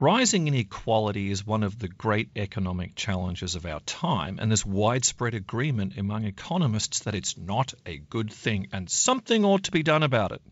Rising 0.00 0.48
inequality 0.48 1.30
is 1.30 1.46
one 1.46 1.62
of 1.62 1.78
the 1.78 1.86
great 1.86 2.30
economic 2.34 2.96
challenges 2.96 3.54
of 3.54 3.64
our 3.64 3.78
time, 3.80 4.40
and 4.40 4.50
there's 4.50 4.66
widespread 4.66 5.34
agreement 5.34 5.96
among 5.96 6.24
economists 6.24 7.04
that 7.04 7.14
it's 7.14 7.38
not 7.38 7.72
a 7.86 7.98
good 7.98 8.32
thing 8.32 8.66
and 8.72 8.90
something 8.90 9.44
ought 9.44 9.62
to 9.64 9.70
be 9.70 9.84
done 9.84 10.02
about 10.02 10.32
it. 10.32 10.42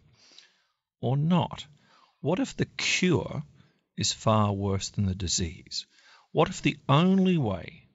Or 1.01 1.17
not. 1.17 1.67
What 2.21 2.39
if 2.39 2.57
the 2.57 2.67
cure 2.67 3.43
is 3.97 4.13
far 4.13 4.53
worse 4.53 4.91
than 4.91 5.07
the 5.07 5.15
disease? 5.15 5.87
What 6.31 6.49
if 6.49 6.63
the 6.63 6.79
only 6.89 7.37
way 7.37 7.89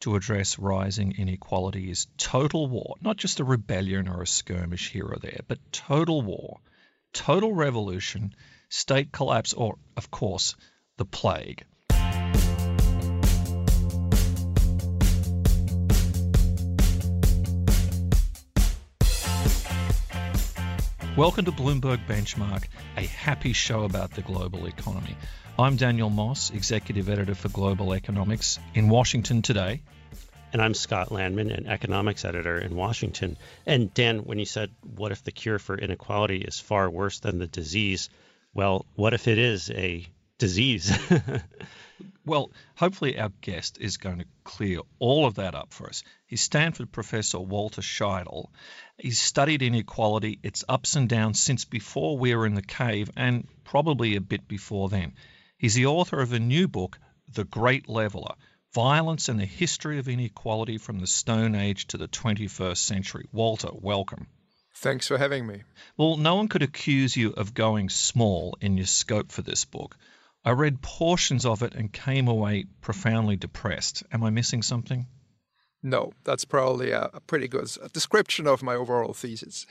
to 0.00 0.14
address 0.14 0.58
rising 0.58 1.12
inequality 1.12 1.90
is 1.90 2.06
total 2.18 2.66
war, 2.66 2.96
not 3.00 3.16
just 3.16 3.40
a 3.40 3.44
rebellion 3.44 4.08
or 4.08 4.20
a 4.20 4.26
skirmish 4.26 4.90
here 4.90 5.06
or 5.06 5.16
there, 5.16 5.40
but 5.48 5.72
total 5.72 6.20
war, 6.20 6.60
total 7.14 7.54
revolution, 7.54 8.34
state 8.68 9.10
collapse, 9.10 9.54
or, 9.54 9.78
of 9.96 10.10
course, 10.10 10.54
the 11.02 11.06
plague? 11.06 11.64
Welcome 21.16 21.46
to 21.46 21.50
Bloomberg 21.50 22.06
Benchmark, 22.06 22.66
a 22.96 23.00
happy 23.00 23.52
show 23.52 23.82
about 23.82 24.12
the 24.12 24.22
global 24.22 24.66
economy. 24.66 25.16
I'm 25.58 25.74
Daniel 25.74 26.08
Moss, 26.08 26.50
Executive 26.50 27.08
Editor 27.08 27.34
for 27.34 27.48
Global 27.48 27.94
Economics 27.94 28.60
in 28.72 28.88
Washington 28.88 29.42
today. 29.42 29.82
And 30.52 30.62
I'm 30.62 30.74
Scott 30.74 31.08
Lanman, 31.08 31.52
an 31.52 31.66
economics 31.66 32.24
editor 32.24 32.58
in 32.58 32.76
Washington. 32.76 33.36
And 33.66 33.92
Dan, 33.92 34.20
when 34.20 34.38
you 34.38 34.44
said, 34.44 34.70
what 34.94 35.10
if 35.10 35.24
the 35.24 35.32
cure 35.32 35.58
for 35.58 35.76
inequality 35.76 36.42
is 36.42 36.60
far 36.60 36.88
worse 36.88 37.18
than 37.18 37.40
the 37.40 37.48
disease? 37.48 38.08
Well, 38.54 38.86
what 38.94 39.14
if 39.14 39.26
it 39.26 39.38
is 39.38 39.68
a 39.70 40.06
disease? 40.42 40.92
Well, 42.24 42.52
hopefully, 42.76 43.18
our 43.18 43.30
guest 43.40 43.78
is 43.80 43.96
going 43.96 44.18
to 44.18 44.24
clear 44.44 44.80
all 45.00 45.26
of 45.26 45.34
that 45.34 45.56
up 45.56 45.72
for 45.72 45.88
us. 45.88 46.04
He's 46.26 46.40
Stanford 46.40 46.92
professor 46.92 47.40
Walter 47.40 47.82
Scheidel. 47.82 48.50
He's 48.96 49.20
studied 49.20 49.60
inequality, 49.60 50.38
its 50.42 50.64
ups 50.68 50.94
and 50.94 51.08
downs 51.08 51.40
since 51.40 51.64
before 51.64 52.16
we 52.16 52.34
were 52.34 52.46
in 52.46 52.54
the 52.54 52.62
cave 52.62 53.10
and 53.16 53.48
probably 53.64 54.14
a 54.14 54.20
bit 54.20 54.46
before 54.46 54.88
then. 54.88 55.14
He's 55.58 55.74
the 55.74 55.86
author 55.86 56.20
of 56.20 56.32
a 56.32 56.38
new 56.38 56.68
book, 56.68 56.98
The 57.32 57.44
Great 57.44 57.88
Leveler 57.88 58.34
Violence 58.72 59.28
and 59.28 59.38
the 59.38 59.44
History 59.44 59.98
of 59.98 60.08
Inequality 60.08 60.78
from 60.78 61.00
the 61.00 61.08
Stone 61.08 61.56
Age 61.56 61.88
to 61.88 61.98
the 61.98 62.08
21st 62.08 62.78
Century. 62.78 63.28
Walter, 63.32 63.70
welcome. 63.72 64.28
Thanks 64.76 65.08
for 65.08 65.18
having 65.18 65.46
me. 65.46 65.62
Well, 65.96 66.16
no 66.16 66.36
one 66.36 66.48
could 66.48 66.62
accuse 66.62 67.16
you 67.16 67.32
of 67.32 67.52
going 67.52 67.90
small 67.90 68.56
in 68.60 68.76
your 68.76 68.86
scope 68.86 69.30
for 69.30 69.42
this 69.42 69.64
book. 69.64 69.96
I 70.44 70.50
read 70.50 70.82
portions 70.82 71.46
of 71.46 71.62
it 71.62 71.74
and 71.74 71.92
came 71.92 72.28
away 72.28 72.64
profoundly 72.80 73.36
depressed. 73.36 74.02
Am 74.12 74.24
I 74.24 74.30
missing 74.30 74.62
something? 74.62 75.06
No, 75.82 76.12
that's 76.24 76.44
probably 76.44 76.90
a, 76.90 77.10
a 77.14 77.20
pretty 77.20 77.48
good 77.48 77.68
description 77.92 78.46
of 78.46 78.62
my 78.62 78.74
overall 78.74 79.12
thesis. 79.12 79.66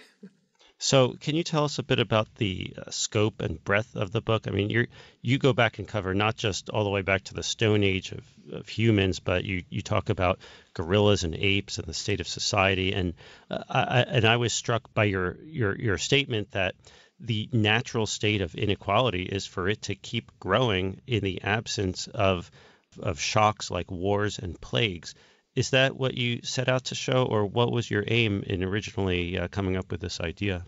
So, 0.83 1.15
can 1.19 1.35
you 1.35 1.43
tell 1.43 1.63
us 1.63 1.77
a 1.77 1.83
bit 1.83 1.99
about 1.99 2.33
the 2.35 2.73
uh, 2.75 2.89
scope 2.89 3.41
and 3.41 3.63
breadth 3.63 3.95
of 3.95 4.11
the 4.11 4.19
book? 4.19 4.47
I 4.47 4.51
mean, 4.51 4.71
you 4.71 4.87
you 5.21 5.37
go 5.37 5.53
back 5.53 5.77
and 5.77 5.87
cover 5.87 6.15
not 6.15 6.35
just 6.35 6.71
all 6.71 6.83
the 6.83 6.89
way 6.89 7.03
back 7.03 7.23
to 7.25 7.35
the 7.35 7.43
Stone 7.43 7.83
Age 7.83 8.11
of, 8.13 8.25
of 8.51 8.67
humans, 8.67 9.19
but 9.19 9.45
you, 9.45 9.63
you 9.69 9.83
talk 9.83 10.09
about 10.09 10.39
gorillas 10.73 11.23
and 11.23 11.35
apes 11.35 11.77
and 11.77 11.85
the 11.85 11.93
state 11.93 12.19
of 12.19 12.27
society. 12.27 12.93
And 12.93 13.13
uh, 13.51 13.63
I, 13.69 14.01
and 14.01 14.25
I 14.25 14.37
was 14.37 14.53
struck 14.53 14.91
by 14.95 15.03
your 15.03 15.37
your 15.43 15.77
your 15.77 15.97
statement 15.99 16.49
that 16.53 16.73
the 17.21 17.47
natural 17.51 18.07
state 18.07 18.41
of 18.41 18.55
inequality 18.55 19.23
is 19.23 19.45
for 19.45 19.69
it 19.69 19.83
to 19.83 19.95
keep 19.95 20.31
growing 20.39 21.01
in 21.07 21.23
the 21.23 21.41
absence 21.43 22.07
of 22.07 22.49
of 22.99 23.19
shocks 23.21 23.71
like 23.71 23.89
wars 23.89 24.39
and 24.39 24.59
plagues. 24.59 25.15
Is 25.55 25.69
that 25.69 25.95
what 25.95 26.15
you 26.15 26.41
set 26.43 26.67
out 26.67 26.85
to 26.85 26.95
show, 26.95 27.25
or 27.25 27.45
what 27.45 27.71
was 27.71 27.89
your 27.89 28.03
aim 28.07 28.43
in 28.45 28.63
originally 28.63 29.37
uh, 29.37 29.47
coming 29.47 29.77
up 29.77 29.91
with 29.91 30.01
this 30.01 30.19
idea? 30.19 30.65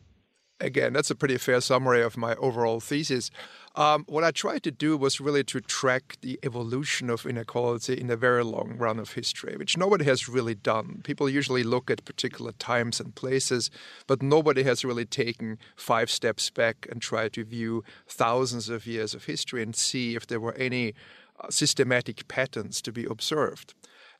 Again, 0.63 0.93
that's 0.93 1.11
a 1.11 1.15
pretty 1.15 1.37
fair 1.37 1.59
summary 1.59 2.01
of 2.01 2.15
my 2.15 2.35
overall 2.35 2.79
thesis. 2.79 3.29
Um, 3.75 4.05
what 4.07 4.23
I 4.23 4.31
tried 4.31 4.63
to 4.63 4.71
do 4.71 4.95
was 4.95 5.19
really 5.19 5.43
to 5.43 5.59
track 5.59 6.17
the 6.21 6.39
evolution 6.41 7.09
of 7.09 7.25
inequality 7.25 7.99
in 7.99 8.09
a 8.09 8.15
very 8.15 8.45
long 8.45 8.77
run 8.77 8.97
of 8.97 9.11
history, 9.11 9.57
which 9.57 9.77
nobody 9.77 10.05
has 10.05 10.29
really 10.29 10.55
done. 10.55 11.01
People 11.03 11.27
usually 11.27 11.63
look 11.63 11.91
at 11.91 12.05
particular 12.05 12.53
times 12.53 13.01
and 13.01 13.13
places, 13.13 13.69
but 14.07 14.21
nobody 14.21 14.63
has 14.63 14.85
really 14.85 15.05
taken 15.05 15.59
five 15.75 16.09
steps 16.09 16.49
back 16.49 16.87
and 16.89 17.01
tried 17.01 17.33
to 17.33 17.43
view 17.43 17.83
thousands 18.07 18.69
of 18.69 18.87
years 18.87 19.13
of 19.13 19.25
history 19.25 19.61
and 19.61 19.75
see 19.75 20.15
if 20.15 20.27
there 20.27 20.39
were 20.39 20.55
any 20.55 20.93
uh, 21.41 21.49
systematic 21.49 22.25
patterns 22.29 22.81
to 22.81 22.93
be 22.93 23.03
observed. 23.03 23.73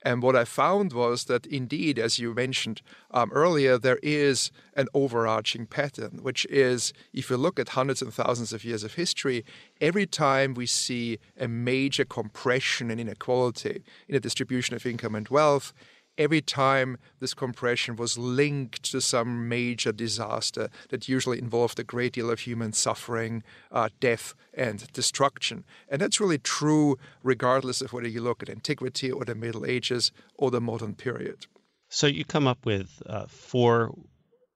And 0.04 0.22
what 0.22 0.36
I 0.36 0.44
found 0.44 0.92
was 0.92 1.26
that 1.26 1.46
indeed, 1.46 1.98
as 1.98 2.20
you 2.20 2.34
mentioned 2.34 2.82
um, 3.12 3.32
earlier, 3.32 3.78
there 3.78 4.00
is 4.04 4.52
an 4.76 4.88
overarching 4.94 5.66
pattern, 5.66 6.20
which 6.22 6.46
is 6.46 6.94
if 7.14 7.30
you 7.30 7.38
look 7.38 7.58
at 7.58 7.70
hundreds 7.70 8.02
and 8.02 8.14
thousands 8.14 8.52
of 8.52 8.66
years 8.66 8.84
of 8.84 8.96
history, 8.96 9.46
every 9.80 10.06
time 10.06 10.54
we 10.54 10.66
see 10.66 11.20
a 11.40 11.48
major 11.48 12.04
compression 12.04 12.92
in 12.92 13.00
inequality 13.00 13.82
in 14.08 14.14
the 14.14 14.20
distribution 14.20 14.76
of 14.76 14.86
income 14.86 15.16
and 15.16 15.30
wealth, 15.30 15.74
every 16.18 16.42
time 16.42 16.98
this 17.20 17.34
compression 17.34 17.96
was 17.96 18.18
linked 18.18 18.84
to 18.84 19.02
some 19.02 19.48
major 19.48 19.92
disaster 19.92 20.70
that 20.90 21.10
usually 21.10 21.40
involved 21.40 21.80
a 21.80 21.84
great 21.84 22.14
deal 22.14 22.30
of 22.30 22.42
human 22.42 22.74
suffering, 22.74 23.44
uh, 23.72 23.90
death, 24.00 24.34
and 24.54 24.92
destruction. 24.94 25.64
And 25.90 26.02
that's 26.02 26.20
really 26.20 26.38
true 26.38 26.98
regardless 27.24 27.82
of 27.82 27.94
whether 27.94 28.08
you 28.08 28.22
look 28.22 28.44
at 28.44 28.50
antiquity 28.50 29.12
or 29.12 29.26
the 29.26 29.36
Middle 29.36 29.66
Ages 29.66 30.12
or 30.36 30.52
the 30.52 30.62
modern 30.62 30.96
period. 30.96 31.48
So 31.90 32.08
you 32.08 32.26
come 32.26 32.48
up 32.48 32.66
with 32.66 33.02
uh, 33.06 33.26
four 33.28 33.94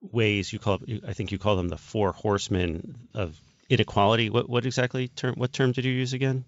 ways 0.01 0.53
you 0.53 0.59
call 0.59 0.79
I 1.07 1.13
think 1.13 1.31
you 1.31 1.37
call 1.39 1.55
them 1.55 1.69
the 1.69 1.77
four 1.77 2.11
horsemen 2.11 2.95
of 3.13 3.39
inequality. 3.69 4.29
What 4.29 4.49
what 4.49 4.65
exactly 4.65 5.07
term 5.09 5.35
what 5.35 5.53
term 5.53 5.71
did 5.71 5.85
you 5.85 5.91
use 5.91 6.13
again? 6.13 6.45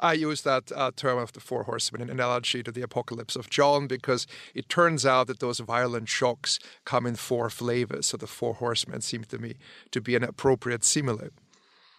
I 0.00 0.14
use 0.14 0.42
that 0.42 0.72
uh, 0.74 0.90
term 0.96 1.18
of 1.18 1.32
the 1.32 1.40
four 1.40 1.64
horsemen 1.64 2.00
in 2.00 2.10
analogy 2.10 2.62
to 2.62 2.72
the 2.72 2.82
apocalypse 2.82 3.36
of 3.36 3.50
John 3.50 3.86
because 3.86 4.26
it 4.54 4.68
turns 4.68 5.04
out 5.04 5.26
that 5.26 5.40
those 5.40 5.60
violent 5.60 6.08
shocks 6.08 6.58
come 6.84 7.06
in 7.06 7.16
four 7.16 7.50
flavors. 7.50 8.06
So 8.06 8.16
the 8.16 8.26
four 8.26 8.54
horsemen 8.54 9.02
seem 9.02 9.24
to 9.24 9.38
me 9.38 9.56
to 9.90 10.00
be 10.00 10.16
an 10.16 10.24
appropriate 10.24 10.84
simile. 10.84 11.28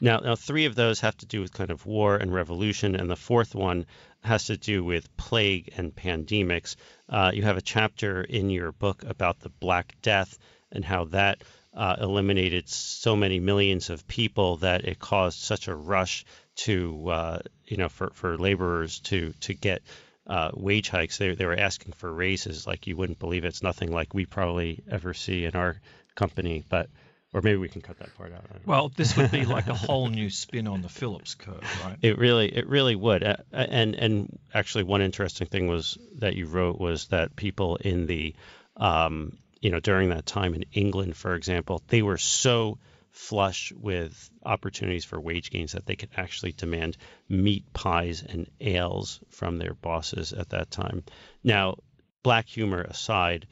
Now, 0.03 0.17
now, 0.17 0.35
three 0.35 0.65
of 0.65 0.73
those 0.73 0.99
have 1.01 1.15
to 1.17 1.27
do 1.27 1.41
with 1.41 1.53
kind 1.53 1.69
of 1.69 1.85
war 1.85 2.15
and 2.15 2.33
revolution, 2.33 2.95
and 2.95 3.07
the 3.07 3.15
fourth 3.15 3.53
one 3.53 3.85
has 4.23 4.45
to 4.45 4.57
do 4.57 4.83
with 4.83 5.15
plague 5.15 5.71
and 5.77 5.95
pandemics. 5.95 6.75
Uh, 7.07 7.29
you 7.31 7.43
have 7.43 7.57
a 7.57 7.61
chapter 7.61 8.23
in 8.23 8.49
your 8.49 8.71
book 8.71 9.03
about 9.03 9.41
the 9.41 9.49
Black 9.49 9.95
Death 10.01 10.39
and 10.71 10.83
how 10.83 11.05
that 11.05 11.43
uh, 11.73 11.97
eliminated 12.01 12.67
so 12.67 13.15
many 13.15 13.39
millions 13.39 13.91
of 13.91 14.07
people 14.07 14.57
that 14.57 14.85
it 14.85 14.97
caused 14.97 15.37
such 15.37 15.67
a 15.67 15.75
rush 15.75 16.25
to 16.65 17.09
uh, 17.09 17.39
you 17.65 17.77
know 17.77 17.89
for, 17.89 18.11
for 18.13 18.37
laborers 18.37 18.99
to 18.99 19.33
to 19.41 19.53
get 19.53 19.81
uh, 20.27 20.51
wage 20.53 20.89
hikes. 20.89 21.17
They 21.17 21.33
they 21.35 21.45
were 21.45 21.57
asking 21.57 21.93
for 21.93 22.11
raises 22.11 22.67
like 22.67 22.87
you 22.87 22.95
wouldn't 22.95 23.19
believe. 23.19 23.45
It's 23.45 23.63
nothing 23.63 23.91
like 23.91 24.13
we 24.13 24.25
probably 24.25 24.83
ever 24.89 25.13
see 25.13 25.45
in 25.45 25.55
our 25.55 25.79
company, 26.15 26.63
but. 26.67 26.89
Or 27.33 27.41
maybe 27.41 27.55
we 27.55 27.69
can 27.69 27.79
cut 27.79 27.97
that 27.99 28.13
part 28.17 28.33
out. 28.33 28.43
Well, 28.65 28.89
this 28.89 29.15
would 29.15 29.31
be 29.31 29.45
like 29.45 29.67
a 29.67 29.73
whole 29.87 30.09
new 30.09 30.29
spin 30.29 30.67
on 30.67 30.81
the 30.81 30.89
Phillips 30.89 31.35
curve, 31.35 31.63
right? 31.81 31.97
It 32.01 32.17
really, 32.17 32.53
it 32.53 32.67
really 32.67 32.97
would. 32.97 33.23
Uh, 33.23 33.37
and 33.53 33.95
and 33.95 34.37
actually, 34.53 34.83
one 34.83 35.01
interesting 35.01 35.47
thing 35.47 35.67
was 35.67 35.97
that 36.17 36.35
you 36.35 36.45
wrote 36.45 36.77
was 36.77 37.07
that 37.07 37.37
people 37.37 37.77
in 37.77 38.05
the, 38.05 38.35
um, 38.75 39.37
you 39.61 39.71
know, 39.71 39.79
during 39.79 40.09
that 40.09 40.25
time 40.25 40.53
in 40.55 40.65
England, 40.73 41.15
for 41.15 41.33
example, 41.33 41.81
they 41.87 42.01
were 42.01 42.17
so 42.17 42.79
flush 43.11 43.71
with 43.75 44.29
opportunities 44.43 45.05
for 45.05 45.19
wage 45.19 45.51
gains 45.51 45.73
that 45.73 45.85
they 45.85 45.95
could 45.95 46.09
actually 46.15 46.53
demand 46.53 46.97
meat 47.29 47.71
pies 47.73 48.23
and 48.23 48.49
ales 48.59 49.19
from 49.29 49.57
their 49.57 49.73
bosses 49.73 50.33
at 50.33 50.49
that 50.49 50.71
time. 50.71 51.03
Now, 51.43 51.75
black 52.23 52.47
humor 52.47 52.81
aside, 52.81 53.47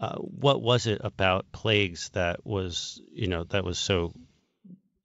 uh, 0.00 0.16
what 0.16 0.62
was 0.62 0.86
it 0.86 1.00
about 1.04 1.52
plagues 1.52 2.08
that 2.10 2.44
was, 2.44 3.00
you 3.12 3.28
know, 3.28 3.44
that 3.44 3.64
was 3.64 3.78
so 3.78 4.12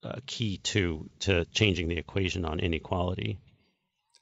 uh, 0.03 0.19
key 0.25 0.57
to 0.57 1.09
to 1.19 1.45
changing 1.45 1.87
the 1.87 1.97
equation 1.97 2.45
on 2.45 2.59
inequality? 2.59 3.37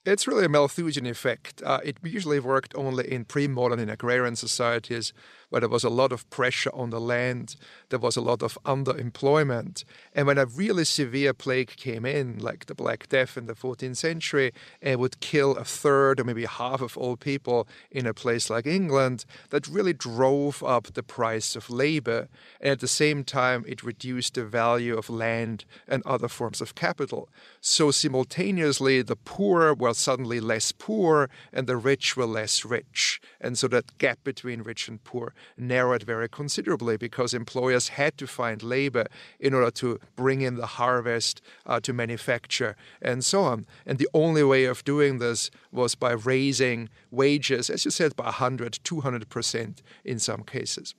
It's 0.06 0.28
really 0.28 0.46
a 0.46 0.50
Malthusian 0.50 1.08
effect. 1.08 1.64
Uh, 1.64 1.80
it 1.84 1.98
usually 2.04 2.40
worked 2.40 2.76
only 2.76 3.12
in 3.12 3.26
pre 3.26 3.48
modern 3.48 3.80
and 3.80 3.90
agrarian 3.90 4.36
societies 4.36 5.14
where 5.50 5.60
there 5.60 5.70
was 5.70 5.84
a 5.84 5.90
lot 5.90 6.12
of 6.12 6.30
pressure 6.30 6.72
on 6.74 6.90
the 6.90 7.00
land, 7.00 7.56
there 7.90 8.00
was 8.00 8.16
a 8.16 8.22
lot 8.22 8.42
of 8.42 8.58
underemployment. 8.66 9.84
And 10.14 10.28
when 10.28 10.38
a 10.38 10.46
really 10.46 10.86
severe 10.86 11.34
plague 11.34 11.76
came 11.78 12.06
in, 12.06 12.40
like 12.40 12.66
the 12.66 12.76
Black 12.76 13.08
Death 13.10 13.38
in 13.38 13.46
the 13.46 13.54
14th 13.54 13.98
century, 13.98 14.52
it 14.82 15.00
would 15.00 15.20
kill 15.20 15.56
a 15.58 15.64
third 15.64 16.20
or 16.20 16.24
maybe 16.24 16.46
half 16.46 16.82
of 16.82 16.98
all 16.98 17.16
people 17.16 17.68
in 17.92 18.06
a 18.06 18.14
place 18.14 18.50
like 18.50 18.66
England, 18.66 19.26
that 19.50 19.68
really 19.68 19.94
drove 19.94 20.64
up 20.64 20.94
the 20.94 21.04
price 21.04 21.56
of 21.56 21.70
labor. 21.70 22.28
And 22.60 22.72
at 22.72 22.80
the 22.80 22.88
same 22.88 23.24
time, 23.24 23.64
it 23.68 23.84
reduced 23.84 24.34
the 24.34 24.46
value 24.46 24.98
of 24.98 25.10
land 25.10 25.66
and 25.88 26.04
other 26.06 26.28
forms 26.28 26.62
of 26.62 26.76
capital. 26.76 27.30
So 27.62 27.92
simultaneously, 27.92 29.02
the 29.02 29.16
poor 29.16 29.74
were 29.74 29.94
suddenly 29.94 30.40
less 30.40 30.72
poor 30.72 31.30
and 31.54 31.68
the 31.68 31.78
rich 31.78 32.18
were 32.18 32.26
less 32.26 32.66
rich. 32.66 33.22
And 33.40 33.58
so 33.58 33.68
that 33.70 33.98
gap 33.98 34.20
between 34.24 34.62
rich 34.62 34.88
and 34.88 35.04
poor 35.04 35.34
narrowed 35.58 36.04
very 36.04 36.30
considerably 36.30 36.98
because 36.98 37.34
employers 37.34 37.90
had 37.90 38.18
to 38.18 38.28
find 38.28 38.64
labor 38.64 39.06
in 39.40 39.54
order 39.54 39.72
to 39.72 40.00
bring 40.16 40.42
in 40.42 40.56
the 40.56 40.66
harvest 40.66 41.42
uh, 41.66 41.80
to 41.80 41.94
manufacture 41.94 42.76
and 43.02 43.24
so 43.24 43.44
on. 43.44 43.66
And 43.86 43.98
the 43.98 44.10
only 44.14 44.44
way 44.44 44.66
of 44.66 44.84
doing 44.84 45.20
this 45.20 45.50
was 45.72 45.96
by 45.96 46.12
raising 46.12 46.90
wages, 47.12 47.70
as 47.70 47.86
you 47.86 47.92
said, 47.92 48.16
by 48.16 48.26
100, 48.26 48.80
200% 48.84 49.78
in 50.04 50.20
some 50.20 50.44
cases. 50.44 50.96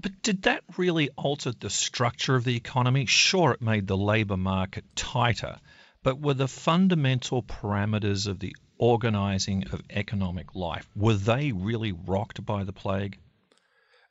But 0.00 0.20
did 0.20 0.42
that 0.42 0.62
really 0.76 1.08
alter 1.16 1.52
the 1.52 1.70
structure 1.70 2.36
of 2.36 2.44
the 2.44 2.56
economy? 2.56 3.06
Sure, 3.06 3.52
it 3.52 3.62
made 3.62 3.86
the 3.86 3.96
labour 3.96 4.36
market 4.36 4.84
tighter, 4.94 5.58
but 6.02 6.20
were 6.20 6.34
the 6.34 6.48
fundamental 6.48 7.42
parameters 7.42 8.26
of 8.26 8.38
the 8.38 8.54
organising 8.78 9.64
of 9.72 9.82
economic 9.90 10.54
life, 10.54 10.88
were 10.94 11.14
they 11.14 11.52
really 11.52 11.92
rocked 11.92 12.44
by 12.44 12.64
the 12.64 12.72
plague? 12.72 13.18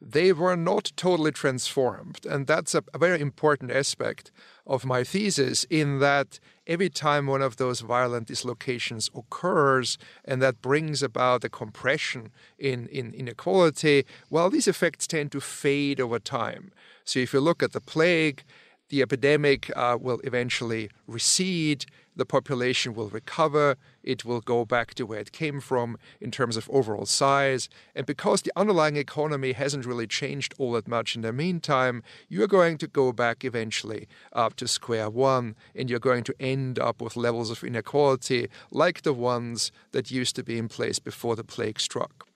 they 0.02 0.32
were 0.32 0.56
not 0.56 0.92
totally 0.96 1.32
transformed. 1.32 2.26
And 2.26 2.46
that's 2.46 2.76
a, 2.76 2.84
a, 2.94 2.98
very 2.98 3.20
important 3.20 3.72
aspect 3.72 4.32
of 4.68 4.86
my 4.86 5.04
thesis, 5.04 5.64
in 5.70 6.00
that 6.00 6.40
every 6.68 6.90
time 6.90 7.28
one 7.28 7.42
of 7.42 7.58
those 7.58 7.82
violent 7.82 8.28
dislocations 8.28 9.10
occurs 9.16 9.98
and 10.24 10.42
that 10.42 10.62
brings 10.62 11.02
about 11.02 11.44
a 11.44 11.50
compression 11.50 12.32
in, 12.60 12.88
in 12.88 13.14
inequality, 13.14 14.06
well, 14.30 14.50
these 14.50 14.68
effects 14.68 15.08
tend 15.08 15.32
to 15.32 15.42
fade 15.42 16.00
over 16.00 16.20
time. 16.20 16.72
So 17.04 17.20
if 17.20 17.34
you 17.34 17.40
look 17.40 17.64
at 17.64 17.74
the 17.74 17.82
plague, 17.82 18.44
the 18.90 19.02
epidemic 19.02 19.72
uh, 19.76 19.98
will 20.00 20.20
eventually 20.24 20.90
recede 21.08 21.86
the 22.16 22.26
population 22.26 22.94
will 22.94 23.10
recover, 23.10 23.76
it 24.04 24.24
will 24.24 24.42
go 24.42 24.66
back 24.66 24.94
to 24.96 25.06
where 25.06 25.20
it 25.20 25.32
came 25.32 25.60
from 25.60 25.98
in 26.22 26.32
terms 26.32 26.58
of 26.58 26.70
overall 26.70 27.06
size. 27.06 27.70
And 27.96 28.06
because 28.06 28.42
the 28.42 28.52
underlying 28.56 28.96
economy 28.96 29.52
hasn't 29.54 29.86
really 29.86 30.08
changed 30.08 30.54
all 30.58 30.74
that 30.74 30.88
much 30.88 31.16
in 31.16 31.22
the 31.22 31.34
meantime, 31.34 32.04
you're 32.30 32.48
going 32.48 32.78
to 32.80 32.88
go 32.88 33.12
back 33.12 33.44
eventually 33.44 34.08
up 34.34 34.56
to 34.58 34.68
square 34.68 35.10
one, 35.10 35.56
and 35.76 35.90
you're 35.90 36.00
going 36.00 36.24
to 36.24 36.36
end 36.40 36.80
up 36.80 37.02
with 37.02 37.16
levels 37.16 37.52
of 37.52 37.64
inequality 37.64 38.48
like 38.72 39.02
the 39.02 39.14
ones 39.14 39.72
that 39.92 40.12
used 40.12 40.36
to 40.36 40.44
be 40.44 40.58
in 40.58 40.68
place 40.68 41.00
before 41.00 41.36
the 41.36 41.44
plague 41.44 41.80
struck. 41.80 42.28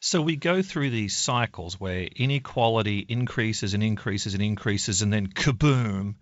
So 0.00 0.20
we 0.20 0.36
go 0.36 0.62
through 0.62 0.90
these 0.90 1.16
cycles 1.16 1.78
where 1.78 2.08
inequality 2.16 2.98
increases 3.08 3.74
and 3.74 3.82
increases 3.82 4.34
and 4.34 4.42
increases, 4.42 5.02
and 5.02 5.12
then 5.12 5.28
kaboom, 5.28 6.16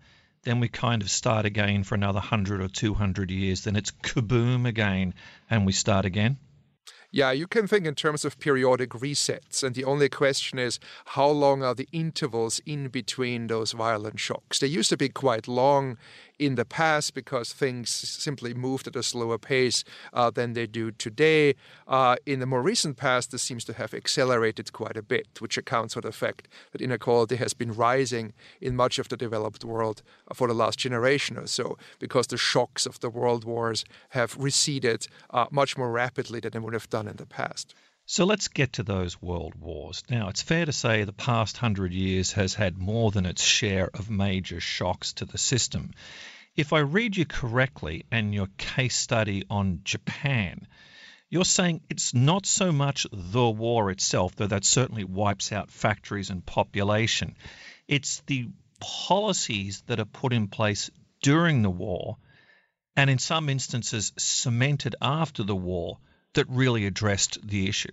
then 0.47 0.61
we 0.61 0.69
kind 0.69 1.01
of 1.01 1.09
start 1.09 1.45
again 1.45 1.83
for 1.83 1.95
another 1.95 2.19
100 2.19 2.61
or 2.61 2.69
200 2.69 3.31
years. 3.31 3.65
Then 3.65 3.75
it's 3.75 3.91
kaboom 3.91 4.65
again, 4.65 5.13
and 5.49 5.65
we 5.65 5.73
start 5.73 6.05
again. 6.05 6.37
Yeah, 7.09 7.31
you 7.31 7.47
can 7.47 7.67
think 7.67 7.85
in 7.85 7.95
terms 7.95 8.25
of 8.25 8.37
periodic 8.37 8.89
resets. 8.89 9.63
And 9.63 9.73
the 9.75 9.85
only 9.85 10.09
question 10.09 10.59
is 10.59 10.77
how 11.05 11.29
long 11.29 11.63
are 11.63 11.73
the 11.73 11.87
intervals 11.93 12.59
in 12.65 12.89
between 12.89 13.47
those 13.47 13.71
violent 13.71 14.19
shocks? 14.19 14.59
They 14.59 14.67
used 14.67 14.89
to 14.89 14.97
be 14.97 15.07
quite 15.07 15.47
long 15.47 15.97
in 16.37 16.55
the 16.55 16.65
past 16.65 17.13
because 17.13 17.53
things 17.53 17.89
simply 17.89 18.53
moved 18.53 18.87
at 18.87 18.95
a 18.95 19.03
slower 19.03 19.37
pace 19.37 19.83
uh, 20.13 20.29
than 20.29 20.53
they 20.53 20.67
do 20.67 20.91
today. 20.91 21.55
Uh, 21.87 22.17
in 22.25 22.39
the 22.39 22.45
more 22.45 22.61
recent 22.61 22.97
past, 22.97 23.31
this 23.31 23.41
seems 23.41 23.63
to 23.65 23.73
have 23.73 23.93
accelerated 23.93 24.73
quite 24.73 24.97
a 24.97 25.01
bit, 25.01 25.27
which 25.39 25.57
accounts 25.57 25.93
for 25.93 26.01
the 26.01 26.11
fact 26.11 26.47
that 26.71 26.81
inequality 26.81 27.37
has 27.37 27.53
been 27.53 27.73
rising 27.73 28.33
in 28.61 28.75
much 28.75 28.99
of 28.99 29.07
the 29.09 29.17
developed 29.17 29.63
world 29.63 30.03
for 30.33 30.47
the 30.47 30.53
last 30.53 30.77
generation 30.77 31.37
or 31.37 31.47
so, 31.47 31.77
because 31.99 32.27
the 32.27 32.37
shocks 32.37 32.85
of 32.85 32.99
the 32.99 33.09
world 33.09 33.45
wars 33.45 33.85
have 34.09 34.35
receded 34.37 35.07
uh, 35.31 35.45
much 35.49 35.77
more 35.77 35.91
rapidly 35.91 36.39
than 36.39 36.51
they 36.51 36.59
would 36.59 36.73
have 36.73 36.89
done 36.89 36.96
in 37.05 37.17
the 37.17 37.25
past. 37.25 37.75
So 38.05 38.23
let's 38.23 38.47
get 38.47 38.71
to 38.73 38.83
those 38.83 39.21
world 39.21 39.55
wars. 39.55 40.01
Now, 40.09 40.29
it's 40.29 40.41
fair 40.41 40.65
to 40.65 40.71
say 40.71 41.03
the 41.03 41.11
past 41.11 41.57
hundred 41.57 41.91
years 41.91 42.31
has 42.31 42.53
had 42.53 42.77
more 42.77 43.11
than 43.11 43.25
its 43.25 43.43
share 43.43 43.89
of 43.93 44.09
major 44.09 44.61
shocks 44.61 45.11
to 45.13 45.25
the 45.25 45.37
system. 45.37 45.91
If 46.55 46.71
I 46.71 46.79
read 46.79 47.17
you 47.17 47.25
correctly 47.25 48.05
and 48.09 48.33
your 48.33 48.47
case 48.57 48.95
study 48.95 49.43
on 49.49 49.81
Japan, 49.83 50.67
you're 51.29 51.43
saying 51.43 51.81
it's 51.89 52.13
not 52.13 52.45
so 52.45 52.71
much 52.71 53.05
the 53.11 53.49
war 53.49 53.91
itself, 53.91 54.37
though 54.37 54.47
that 54.47 54.63
certainly 54.63 55.03
wipes 55.03 55.51
out 55.51 55.69
factories 55.69 56.29
and 56.29 56.45
population. 56.45 57.35
It's 57.89 58.21
the 58.27 58.47
policies 58.79 59.83
that 59.87 59.99
are 59.99 60.05
put 60.05 60.31
in 60.31 60.47
place 60.47 60.89
during 61.21 61.61
the 61.61 61.69
war 61.69 62.15
and 62.95 63.09
in 63.09 63.17
some 63.17 63.49
instances 63.49 64.13
cemented 64.17 64.95
after 65.01 65.43
the 65.43 65.55
war 65.55 65.99
that 66.33 66.49
really 66.49 66.85
addressed 66.85 67.37
the 67.47 67.67
issue. 67.67 67.91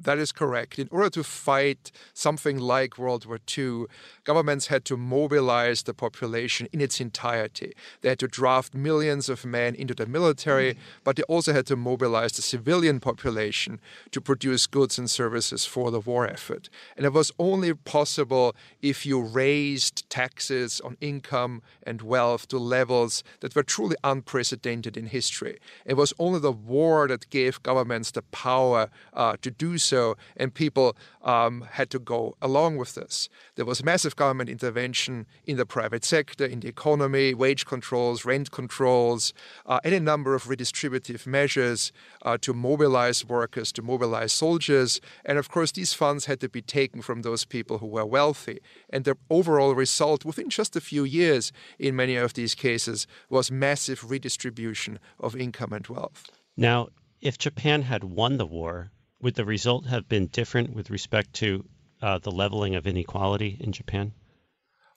That 0.00 0.18
is 0.18 0.30
correct. 0.30 0.78
In 0.78 0.88
order 0.92 1.10
to 1.10 1.24
fight 1.24 1.90
something 2.14 2.56
like 2.56 2.98
World 2.98 3.26
War 3.26 3.40
II, 3.58 3.86
governments 4.22 4.68
had 4.68 4.84
to 4.84 4.96
mobilize 4.96 5.82
the 5.82 5.94
population 5.94 6.68
in 6.72 6.80
its 6.80 7.00
entirety. 7.00 7.72
They 8.00 8.10
had 8.10 8.20
to 8.20 8.28
draft 8.28 8.74
millions 8.74 9.28
of 9.28 9.44
men 9.44 9.74
into 9.74 9.94
the 9.94 10.06
military, 10.06 10.78
but 11.02 11.16
they 11.16 11.24
also 11.24 11.52
had 11.52 11.66
to 11.66 11.76
mobilize 11.76 12.32
the 12.32 12.42
civilian 12.42 13.00
population 13.00 13.80
to 14.12 14.20
produce 14.20 14.68
goods 14.68 14.98
and 14.98 15.10
services 15.10 15.64
for 15.64 15.90
the 15.90 16.00
war 16.00 16.28
effort. 16.28 16.68
And 16.96 17.04
it 17.04 17.12
was 17.12 17.32
only 17.40 17.74
possible 17.74 18.54
if 18.80 19.04
you 19.04 19.20
raised 19.20 20.08
taxes 20.10 20.80
on 20.80 20.96
income 21.00 21.60
and 21.82 22.02
wealth 22.02 22.46
to 22.48 22.58
levels 22.58 23.24
that 23.40 23.56
were 23.56 23.64
truly 23.64 23.96
unprecedented 24.04 24.96
in 24.96 25.06
history. 25.06 25.58
It 25.84 25.94
was 25.94 26.14
only 26.20 26.38
the 26.38 26.52
war 26.52 27.08
that 27.08 27.28
gave 27.30 27.60
governments 27.64 28.12
the 28.12 28.22
power 28.22 28.90
uh, 29.12 29.36
to 29.42 29.50
do 29.50 29.76
so 29.76 29.87
so, 29.88 30.16
and 30.36 30.48
people 30.52 30.88
um, 31.22 31.54
had 31.78 31.88
to 31.90 31.98
go 31.98 32.20
along 32.40 32.72
with 32.76 32.92
this. 32.94 33.28
There 33.56 33.64
was 33.64 33.82
massive 33.92 34.14
government 34.22 34.50
intervention 34.50 35.26
in 35.50 35.56
the 35.56 35.66
private 35.66 36.04
sector, 36.04 36.44
in 36.54 36.60
the 36.60 36.68
economy, 36.68 37.34
wage 37.34 37.64
controls, 37.66 38.24
rent 38.24 38.50
controls, 38.50 39.32
uh, 39.66 39.80
number 40.00 40.34
of 40.34 40.44
redistributive 40.44 41.26
measures 41.26 41.92
uh, 42.22 42.36
to 42.46 42.52
mobilize 42.52 43.24
workers, 43.24 43.72
to 43.72 43.82
mobilize 43.82 44.32
soldiers. 44.32 45.00
And 45.24 45.38
of 45.38 45.46
course, 45.54 45.72
these 45.72 45.92
funds 46.02 46.26
had 46.26 46.40
to 46.40 46.48
be 46.48 46.62
taken 46.62 47.02
from 47.02 47.22
those 47.22 47.44
people 47.44 47.78
who 47.78 47.86
were 47.86 48.06
wealthy. 48.06 48.58
And 48.90 49.04
the 49.04 49.16
overall 49.30 49.74
result, 49.74 50.24
within 50.24 50.48
just 50.50 50.76
a 50.76 50.80
few 50.80 51.04
years, 51.04 51.52
in 51.78 51.96
many 51.96 52.16
of 52.16 52.34
these 52.34 52.54
cases, 52.54 53.06
was 53.28 53.50
massive 53.50 54.10
redistribution 54.10 54.98
of 55.18 55.36
income 55.36 55.72
and 55.72 55.86
wealth. 55.86 56.22
Now, 56.56 56.88
if 57.20 57.38
Japan 57.38 57.82
had 57.82 58.04
won 58.04 58.36
the 58.36 58.46
war, 58.46 58.90
would 59.20 59.34
the 59.34 59.44
result 59.44 59.86
have 59.86 60.08
been 60.08 60.26
different 60.26 60.74
with 60.74 60.90
respect 60.90 61.32
to 61.34 61.64
uh, 62.00 62.18
the 62.18 62.30
leveling 62.30 62.74
of 62.74 62.86
inequality 62.86 63.56
in 63.60 63.72
Japan? 63.72 64.12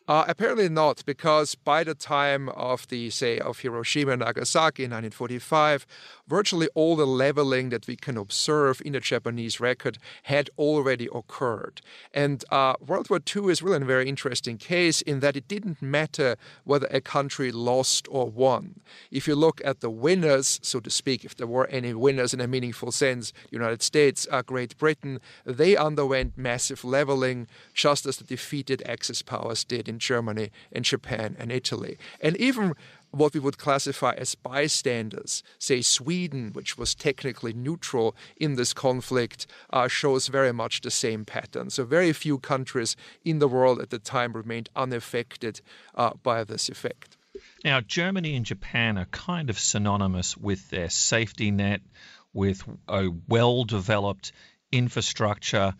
Uh, 0.07 0.25
apparently 0.27 0.67
not, 0.67 1.05
because 1.05 1.53
by 1.53 1.83
the 1.83 1.93
time 1.93 2.49
of 2.49 2.87
the, 2.87 3.09
say, 3.11 3.37
of 3.39 3.59
Hiroshima 3.59 4.13
and 4.13 4.21
Nagasaki 4.21 4.83
in 4.83 4.91
1945, 4.91 5.85
virtually 6.27 6.67
all 6.73 6.95
the 6.95 7.05
leveling 7.05 7.69
that 7.69 7.87
we 7.87 7.95
can 7.95 8.17
observe 8.17 8.81
in 8.83 8.93
the 8.93 8.99
Japanese 8.99 9.59
record 9.59 9.99
had 10.23 10.49
already 10.57 11.07
occurred. 11.13 11.81
And 12.13 12.43
uh, 12.49 12.73
World 12.85 13.09
War 13.09 13.19
II 13.19 13.51
is 13.51 13.61
really 13.61 13.77
a 13.77 13.85
very 13.85 14.09
interesting 14.09 14.57
case 14.57 15.01
in 15.01 15.19
that 15.19 15.35
it 15.35 15.47
didn't 15.47 15.81
matter 15.81 16.35
whether 16.63 16.87
a 16.89 16.99
country 16.99 17.51
lost 17.51 18.07
or 18.09 18.27
won. 18.27 18.81
If 19.11 19.27
you 19.27 19.35
look 19.35 19.61
at 19.63 19.81
the 19.81 19.89
winners, 19.89 20.59
so 20.63 20.79
to 20.79 20.89
speak, 20.89 21.23
if 21.23 21.35
there 21.35 21.47
were 21.47 21.67
any 21.67 21.93
winners 21.93 22.33
in 22.33 22.41
a 22.41 22.47
meaningful 22.47 22.91
sense, 22.91 23.31
the 23.49 23.57
United 23.57 23.83
States, 23.83 24.27
uh, 24.31 24.41
Great 24.41 24.77
Britain, 24.79 25.19
they 25.45 25.77
underwent 25.77 26.37
massive 26.37 26.83
leveling, 26.83 27.47
just 27.73 28.05
as 28.07 28.17
the 28.17 28.23
defeated 28.23 28.81
Axis 28.85 29.21
powers 29.21 29.63
did 29.63 29.90
in 29.91 29.99
Germany 29.99 30.49
in 30.71 30.83
Japan 30.83 31.35
and 31.37 31.51
Italy. 31.51 31.97
And 32.21 32.37
even 32.37 32.73
what 33.11 33.33
we 33.33 33.41
would 33.41 33.57
classify 33.57 34.13
as 34.17 34.35
bystanders, 34.35 35.43
say 35.59 35.81
Sweden, 35.81 36.51
which 36.53 36.77
was 36.77 36.95
technically 36.95 37.53
neutral 37.53 38.15
in 38.37 38.55
this 38.55 38.73
conflict, 38.73 39.45
uh, 39.71 39.87
shows 39.89 40.27
very 40.27 40.53
much 40.53 40.81
the 40.81 40.91
same 40.91 41.25
pattern. 41.25 41.69
So, 41.69 41.83
very 41.83 42.13
few 42.13 42.39
countries 42.39 42.95
in 43.25 43.39
the 43.39 43.49
world 43.49 43.81
at 43.81 43.89
the 43.89 43.99
time 43.99 44.31
remained 44.33 44.69
unaffected 44.75 45.61
uh, 45.93 46.11
by 46.23 46.45
this 46.45 46.69
effect. 46.69 47.17
Now, 47.65 47.81
Germany 47.81 48.35
and 48.35 48.45
Japan 48.45 48.97
are 48.97 49.05
kind 49.05 49.49
of 49.49 49.59
synonymous 49.59 50.37
with 50.37 50.69
their 50.69 50.89
safety 50.89 51.51
net, 51.51 51.81
with 52.33 52.63
a 52.87 53.09
well 53.27 53.65
developed 53.65 54.31
infrastructure 54.71 55.73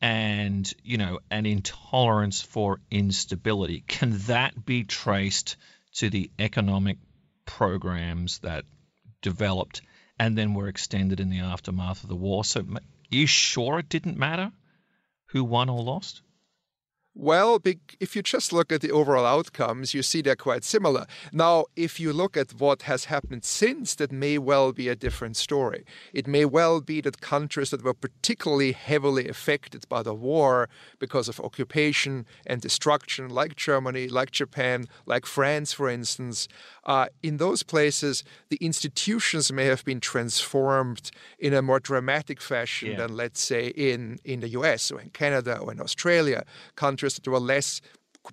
and 0.00 0.72
you 0.82 0.96
know 0.96 1.18
an 1.30 1.46
intolerance 1.46 2.40
for 2.40 2.80
instability. 2.90 3.82
Can 3.86 4.18
that 4.26 4.64
be 4.64 4.84
traced 4.84 5.56
to 5.94 6.10
the 6.10 6.30
economic 6.38 6.98
programs 7.44 8.38
that 8.40 8.64
developed 9.22 9.82
and 10.18 10.36
then 10.36 10.54
were 10.54 10.68
extended 10.68 11.20
in 11.20 11.30
the 11.30 11.40
aftermath 11.40 12.02
of 12.02 12.08
the 12.08 12.16
war? 12.16 12.44
So 12.44 12.60
are 12.60 12.80
you 13.10 13.26
sure 13.26 13.78
it 13.78 13.88
didn't 13.88 14.18
matter 14.18 14.52
who 15.26 15.44
won 15.44 15.68
or 15.68 15.82
lost 15.82 16.22
well, 17.18 17.60
if 17.98 18.14
you 18.14 18.22
just 18.22 18.52
look 18.52 18.70
at 18.70 18.80
the 18.80 18.92
overall 18.92 19.26
outcomes, 19.26 19.92
you 19.92 20.04
see 20.04 20.22
they're 20.22 20.36
quite 20.36 20.62
similar. 20.62 21.04
Now, 21.32 21.64
if 21.74 21.98
you 21.98 22.12
look 22.12 22.36
at 22.36 22.52
what 22.52 22.82
has 22.82 23.06
happened 23.06 23.44
since, 23.44 23.96
that 23.96 24.12
may 24.12 24.38
well 24.38 24.72
be 24.72 24.88
a 24.88 24.94
different 24.94 25.36
story. 25.36 25.84
It 26.12 26.28
may 26.28 26.44
well 26.44 26.80
be 26.80 27.00
that 27.00 27.20
countries 27.20 27.70
that 27.70 27.82
were 27.82 27.92
particularly 27.92 28.70
heavily 28.70 29.28
affected 29.28 29.84
by 29.88 30.04
the 30.04 30.14
war 30.14 30.68
because 31.00 31.28
of 31.28 31.40
occupation 31.40 32.24
and 32.46 32.60
destruction, 32.60 33.28
like 33.28 33.56
Germany, 33.56 34.06
like 34.06 34.30
Japan, 34.30 34.86
like 35.04 35.26
France, 35.26 35.72
for 35.72 35.88
instance, 35.88 36.46
uh, 36.88 37.06
in 37.22 37.36
those 37.36 37.62
places, 37.62 38.24
the 38.48 38.56
institutions 38.56 39.52
may 39.52 39.66
have 39.66 39.84
been 39.84 40.00
transformed 40.00 41.10
in 41.38 41.52
a 41.52 41.60
more 41.60 41.78
dramatic 41.78 42.40
fashion 42.40 42.92
yeah. 42.92 42.96
than, 42.96 43.14
let's 43.14 43.40
say, 43.40 43.68
in, 43.68 44.18
in 44.24 44.40
the 44.40 44.48
US 44.48 44.90
or 44.90 44.98
in 44.98 45.10
Canada 45.10 45.58
or 45.58 45.70
in 45.70 45.80
Australia, 45.80 46.44
countries 46.76 47.14
that 47.16 47.28
were 47.28 47.38
less 47.38 47.82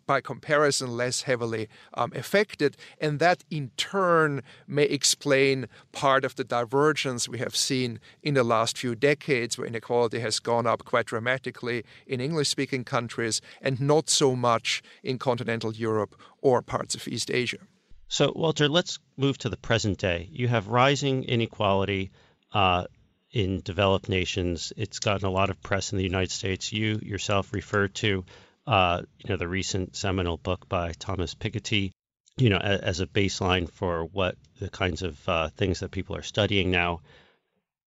by 0.07 0.21
comparison, 0.21 0.95
less 0.95 1.23
heavily 1.23 1.67
um, 1.95 2.13
affected. 2.15 2.77
And 2.99 3.19
that 3.19 3.43
in 3.49 3.71
turn 3.75 4.41
may 4.67 4.83
explain 4.83 5.67
part 5.91 6.23
of 6.23 6.35
the 6.35 6.45
divergence 6.45 7.27
we 7.27 7.39
have 7.39 7.55
seen 7.57 7.99
in 8.23 8.35
the 8.35 8.43
last 8.43 8.77
few 8.77 8.95
decades, 8.95 9.57
where 9.57 9.67
inequality 9.67 10.19
has 10.19 10.39
gone 10.39 10.65
up 10.65 10.85
quite 10.85 11.07
dramatically 11.07 11.83
in 12.07 12.21
English 12.21 12.49
speaking 12.49 12.85
countries 12.85 13.41
and 13.61 13.81
not 13.81 14.09
so 14.09 14.33
much 14.33 14.81
in 15.03 15.17
continental 15.17 15.73
Europe 15.73 16.15
or 16.41 16.61
parts 16.61 16.95
of 16.95 17.05
East 17.07 17.29
Asia. 17.29 17.59
So, 18.07 18.31
Walter, 18.35 18.69
let's 18.69 18.99
move 19.17 19.37
to 19.39 19.49
the 19.49 19.57
present 19.57 19.97
day. 19.97 20.29
You 20.31 20.47
have 20.47 20.67
rising 20.67 21.23
inequality 21.23 22.11
uh, 22.53 22.85
in 23.31 23.61
developed 23.61 24.09
nations. 24.09 24.71
It's 24.77 24.99
gotten 24.99 25.27
a 25.27 25.31
lot 25.31 25.49
of 25.49 25.61
press 25.61 25.91
in 25.91 25.97
the 25.97 26.03
United 26.03 26.31
States. 26.31 26.71
You 26.71 26.99
yourself 27.01 27.51
referred 27.53 27.95
to, 27.95 28.23
uh, 28.67 29.01
you 29.19 29.29
know, 29.29 29.37
the 29.37 29.47
recent 29.47 29.95
seminal 29.95 30.37
book 30.37 30.69
by 30.69 30.93
Thomas 30.93 31.33
Piketty, 31.33 31.91
you 32.37 32.49
know, 32.49 32.57
as, 32.57 32.79
as 32.81 32.99
a 32.99 33.07
baseline 33.07 33.69
for 33.69 34.05
what 34.05 34.37
the 34.59 34.69
kinds 34.69 35.01
of 35.01 35.17
uh, 35.27 35.49
things 35.49 35.79
that 35.79 35.91
people 35.91 36.15
are 36.15 36.21
studying 36.21 36.71
now. 36.71 37.01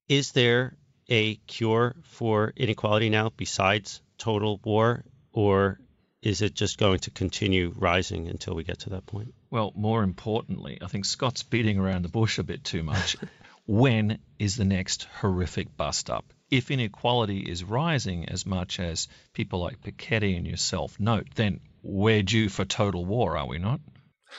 Is 0.09 0.33
there 0.33 0.77
a 1.09 1.37
cure 1.47 1.97
for 2.03 2.53
inequality 2.57 3.09
now 3.09 3.31
besides 3.35 4.03
total 4.19 4.61
war, 4.65 5.05
or 5.33 5.81
is 6.23 6.43
it 6.43 6.55
just 6.55 6.79
going 6.79 6.99
to 7.01 7.11
continue 7.11 7.73
rising 7.77 8.29
until 8.29 8.55
we 8.55 8.65
get 8.65 8.81
to 8.81 8.91
that 8.91 9.07
point? 9.07 9.35
Well, 9.51 9.73
more 9.77 10.03
importantly, 10.03 10.79
I 10.83 10.87
think 10.89 11.05
Scott's 11.05 11.43
beating 11.43 11.79
around 11.79 12.03
the 12.03 12.09
bush 12.09 12.39
a 12.39 12.43
bit 12.43 12.65
too 12.65 12.83
much. 12.83 13.17
when 13.67 14.19
is 14.39 14.57
the 14.57 14.65
next 14.65 15.05
horrific 15.21 15.77
bust 15.77 16.11
up? 16.11 16.25
If 16.51 16.71
inequality 16.71 17.41
is 17.41 17.63
rising 17.63 18.29
as 18.29 18.47
much 18.47 18.81
as 18.81 19.09
people 19.33 19.61
like 19.61 19.83
Piketty 19.83 20.37
and 20.37 20.47
yourself 20.47 20.99
note, 20.99 21.29
then 21.35 21.61
we're 21.83 22.23
due 22.23 22.49
for 22.49 22.65
total 22.65 23.05
war, 23.05 23.37
are 23.37 23.47
we 23.47 23.59
not? 23.59 23.81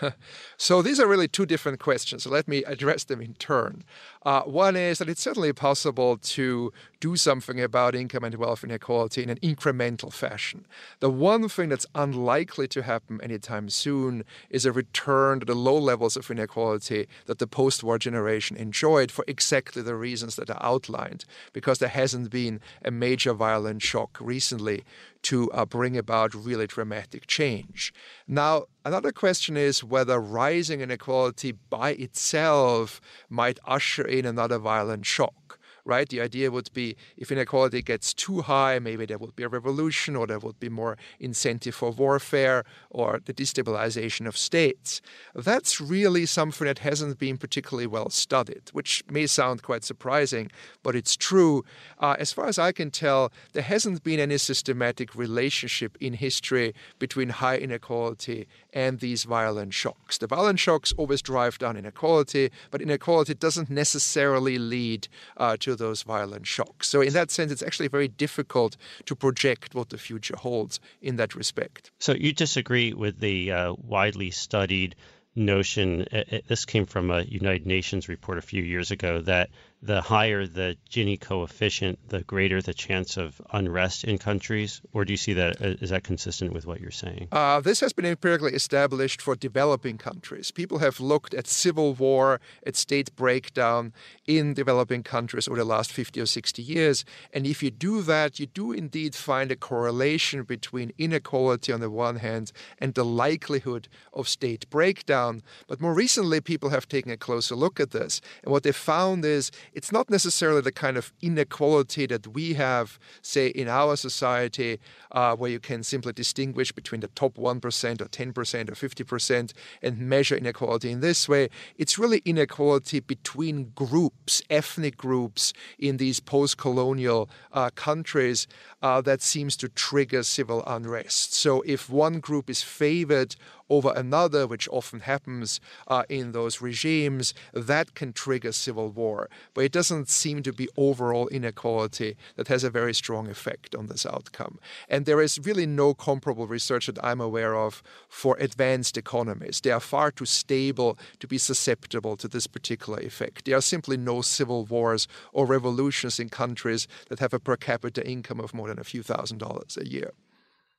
so 0.57 0.81
these 0.81 0.99
are 0.99 1.07
really 1.07 1.27
two 1.27 1.45
different 1.45 1.79
questions. 1.79 2.23
So 2.23 2.29
let 2.29 2.47
me 2.47 2.63
address 2.63 3.03
them 3.03 3.21
in 3.21 3.33
turn. 3.35 3.83
Uh, 4.25 4.41
one 4.41 4.75
is 4.75 4.99
that 4.99 5.09
it's 5.09 5.21
certainly 5.21 5.53
possible 5.53 6.17
to 6.17 6.73
do 6.99 7.15
something 7.15 7.61
about 7.61 7.95
income 7.95 8.23
and 8.23 8.35
wealth 8.35 8.63
inequality 8.63 9.23
in 9.23 9.29
an 9.29 9.39
incremental 9.39 10.11
fashion. 10.11 10.65
The 10.99 11.09
one 11.09 11.47
thing 11.47 11.69
that's 11.69 11.85
unlikely 11.95 12.67
to 12.69 12.83
happen 12.83 13.19
anytime 13.21 13.69
soon 13.69 14.23
is 14.49 14.65
a 14.65 14.71
return 14.71 15.39
to 15.39 15.45
the 15.45 15.55
low 15.55 15.77
levels 15.77 16.17
of 16.17 16.29
inequality 16.29 17.07
that 17.25 17.39
the 17.39 17.47
post 17.47 17.83
war 17.83 17.97
generation 17.97 18.57
enjoyed 18.57 19.11
for 19.11 19.23
exactly 19.27 19.81
the 19.81 19.95
reasons 19.95 20.35
that 20.35 20.49
are 20.49 20.63
outlined, 20.63 21.25
because 21.53 21.79
there 21.79 21.89
hasn't 21.89 22.29
been 22.29 22.59
a 22.83 22.91
major 22.91 23.33
violent 23.33 23.81
shock 23.81 24.17
recently 24.19 24.83
to 25.23 25.51
uh, 25.51 25.65
bring 25.65 25.97
about 25.97 26.33
really 26.33 26.67
dramatic 26.67 27.27
change. 27.27 27.93
Now, 28.27 28.65
another 28.85 29.11
question 29.11 29.57
is 29.57 29.83
whether 29.83 30.19
rising 30.19 30.81
inequality 30.81 31.51
by 31.51 31.91
itself 31.91 33.01
might 33.29 33.59
usher 33.65 34.05
in 34.05 34.25
another 34.25 34.57
violent 34.57 35.05
shock 35.05 35.58
right? 35.89 36.07
The 36.07 36.21
idea 36.21 36.51
would 36.51 36.71
be 36.73 36.95
if 37.17 37.31
inequality 37.31 37.81
gets 37.81 38.13
too 38.13 38.41
high, 38.41 38.79
maybe 38.79 39.05
there 39.05 39.17
would 39.17 39.35
be 39.35 39.43
a 39.43 39.49
revolution 39.49 40.15
or 40.15 40.27
there 40.27 40.39
would 40.39 40.59
be 40.59 40.69
more 40.69 40.97
incentive 41.19 41.75
for 41.75 41.89
warfare 41.91 42.63
or 42.89 43.19
the 43.25 43.33
destabilization 43.33 44.27
of 44.27 44.37
states. 44.37 45.01
That's 45.33 45.81
really 45.81 46.25
something 46.27 46.67
that 46.67 46.79
hasn't 46.79 47.17
been 47.17 47.37
particularly 47.37 47.87
well 47.87 48.09
studied, 48.09 48.69
which 48.71 49.03
may 49.09 49.25
sound 49.27 49.63
quite 49.63 49.83
surprising, 49.83 50.51
but 50.83 50.95
it's 50.95 51.17
true. 51.17 51.65
Uh, 51.99 52.15
as 52.19 52.31
far 52.31 52.47
as 52.47 52.59
I 52.59 52.71
can 52.71 52.91
tell, 52.91 53.31
there 53.53 53.63
hasn't 53.63 54.03
been 54.03 54.19
any 54.19 54.37
systematic 54.37 55.15
relationship 55.15 55.97
in 55.99 56.13
history 56.13 56.73
between 56.99 57.29
high 57.29 57.57
inequality 57.57 58.47
and 58.73 58.99
these 58.99 59.23
violent 59.23 59.73
shocks. 59.73 60.17
The 60.17 60.27
violent 60.27 60.59
shocks 60.59 60.93
always 60.97 61.21
drive 61.21 61.57
down 61.57 61.77
inequality, 61.77 62.51
but 62.71 62.81
inequality 62.81 63.33
doesn't 63.33 63.69
necessarily 63.69 64.57
lead 64.57 65.07
uh, 65.37 65.57
to 65.61 65.75
those 65.75 66.03
violent 66.03 66.47
shocks. 66.47 66.87
So, 66.87 67.01
in 67.01 67.13
that 67.13 67.31
sense, 67.31 67.51
it's 67.51 67.63
actually 67.63 67.87
very 67.87 68.07
difficult 68.07 68.77
to 69.05 69.15
project 69.15 69.75
what 69.75 69.89
the 69.89 69.97
future 69.97 70.35
holds 70.35 70.79
in 71.01 71.15
that 71.17 71.35
respect. 71.35 71.91
So, 71.99 72.13
you 72.13 72.33
disagree 72.33 72.93
with 72.93 73.19
the 73.19 73.51
uh, 73.51 73.73
widely 73.77 74.31
studied 74.31 74.95
notion, 75.35 76.05
uh, 76.11 76.23
uh, 76.31 76.39
this 76.47 76.65
came 76.65 76.85
from 76.85 77.11
a 77.11 77.21
United 77.21 77.65
Nations 77.65 78.09
report 78.09 78.37
a 78.37 78.41
few 78.41 78.63
years 78.63 78.91
ago, 78.91 79.21
that 79.21 79.49
the 79.81 80.01
higher 80.01 80.45
the 80.45 80.75
Gini 80.89 81.19
coefficient, 81.19 81.99
the 82.09 82.21
greater 82.23 82.61
the 82.61 82.73
chance 82.73 83.15
of 83.17 83.41
unrest 83.53 84.03
in 84.03 84.17
countries? 84.17 84.81
Or 84.93 85.05
do 85.05 85.13
you 85.13 85.17
see 85.17 85.33
that 85.33 85.61
uh, 85.61 85.75
that 85.81 86.03
consistent 86.03 86.53
with 86.53 86.65
what 86.65 86.81
you're 86.81 86.91
saying? 86.91 87.29
Uh, 87.31 87.61
this 87.61 87.79
has 87.79 87.93
been 87.93 88.05
empirically 88.05 88.53
established 88.53 89.21
for 89.21 89.35
developing 89.35 89.97
countries. 89.97 90.51
People 90.51 90.79
have 90.79 90.99
looked 90.99 91.33
at 91.33 91.47
civil 91.47 91.93
war, 91.93 92.41
at 92.65 92.75
state 92.75 93.15
breakdown 93.15 93.93
in 94.27 94.53
developing 94.53 95.03
countries 95.03 95.47
over 95.47 95.57
the 95.57 95.65
last 95.65 95.91
50 95.91 96.19
or 96.21 96.25
60 96.25 96.61
years. 96.61 97.05
And 97.33 97.47
if 97.47 97.63
you 97.63 97.71
do 97.71 98.01
that, 98.01 98.39
you 98.39 98.47
do 98.47 98.71
indeed 98.71 99.15
find 99.15 99.51
a 99.51 99.55
correlation 99.55 100.43
between 100.43 100.91
inequality 100.97 101.71
on 101.71 101.79
the 101.79 101.89
one 101.89 102.17
hand 102.17 102.51
and 102.79 102.93
the 102.93 103.05
likelihood 103.05 103.87
of 104.13 104.27
state 104.27 104.69
breakdown. 104.69 105.41
But 105.67 105.79
more 105.79 105.93
recently, 105.93 106.41
people 106.41 106.69
have 106.69 106.87
taken 106.87 107.11
a 107.11 107.17
closer 107.17 107.55
look 107.55 107.79
at 107.79 107.91
this. 107.91 108.21
And 108.43 108.51
what 108.51 108.63
they 108.63 108.71
found 108.71 109.23
is 109.23 109.51
it's 109.73 109.91
not 109.91 110.09
necessarily 110.09 110.61
the 110.61 110.71
kind 110.71 110.97
of 110.97 111.13
inequality 111.21 112.05
that 112.07 112.27
we 112.27 112.53
have, 112.53 112.99
say, 113.21 113.47
in 113.47 113.67
our 113.67 113.95
society, 113.95 114.79
uh, 115.11 115.35
where 115.35 115.51
you 115.51 115.59
can 115.59 115.83
simply 115.83 116.13
distinguish 116.13 116.71
between 116.71 117.01
the 117.01 117.07
top 117.09 117.35
1% 117.35 118.01
or 118.01 118.05
10% 118.05 118.69
or 118.69 118.73
50% 118.73 119.53
and 119.81 119.99
measure 119.99 120.35
inequality 120.35 120.91
in 120.91 120.99
this 120.99 121.27
way. 121.27 121.49
It's 121.77 121.97
really 121.97 122.21
inequality 122.25 122.99
between 122.99 123.71
groups, 123.75 124.41
ethnic 124.49 124.97
groups 124.97 125.53
in 125.77 125.97
these 125.97 126.19
post 126.19 126.57
colonial 126.57 127.29
uh, 127.51 127.69
countries 127.75 128.47
uh, 128.81 129.01
that 129.01 129.21
seems 129.21 129.57
to 129.57 129.69
trigger 129.69 130.23
civil 130.23 130.63
unrest. 130.65 131.33
So 131.33 131.61
if 131.61 131.89
one 131.89 132.19
group 132.19 132.49
is 132.49 132.61
favored 132.61 133.35
over 133.69 133.93
another, 133.95 134.47
which 134.47 134.67
often 134.71 135.01
happens 135.01 135.59
uh, 135.87 136.03
in 136.09 136.31
those 136.31 136.61
regimes, 136.61 137.33
that 137.53 137.93
can 137.93 138.13
trigger 138.13 138.51
civil 138.51 138.89
war. 138.89 139.29
But 139.53 139.63
it 139.69 139.73
doesn't 139.73 140.09
seem 140.09 140.41
to 140.41 140.51
be 140.51 140.67
overall 140.77 141.27
inequality 141.27 142.17
that 142.37 142.47
has 142.47 142.63
a 142.63 142.71
very 142.71 142.91
strong 142.91 143.27
effect 143.27 143.75
on 143.75 143.85
this 143.85 144.03
outcome. 144.03 144.57
And 144.87 145.05
there 145.05 145.21
is 145.21 145.37
really 145.37 145.67
no 145.67 145.93
comparable 145.93 146.47
research 146.47 146.87
that 146.87 146.97
I'm 147.03 147.21
aware 147.21 147.55
of 147.55 147.83
for 148.07 148.35
advanced 148.39 148.97
economies. 148.97 149.61
They 149.61 149.69
are 149.69 149.79
far 149.79 150.09
too 150.09 150.25
stable 150.25 150.97
to 151.19 151.27
be 151.27 151.37
susceptible 151.37 152.17
to 152.17 152.27
this 152.27 152.47
particular 152.47 152.99
effect. 153.01 153.45
There 153.45 153.57
are 153.57 153.61
simply 153.61 153.95
no 153.95 154.23
civil 154.23 154.65
wars 154.65 155.07
or 155.33 155.45
revolutions 155.45 156.19
in 156.19 156.29
countries 156.29 156.87
that 157.09 157.19
have 157.19 157.35
a 157.35 157.39
per 157.39 157.55
capita 157.55 158.03
income 158.03 158.39
of 158.39 158.55
more 158.55 158.69
than 158.69 158.79
a 158.79 158.83
few 158.83 159.03
thousand 159.03 159.37
dollars 159.37 159.77
a 159.79 159.87
year. 159.87 160.13